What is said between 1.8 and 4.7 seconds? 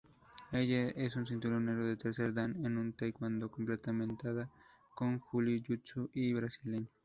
de tercer dan en Taekwondo complementada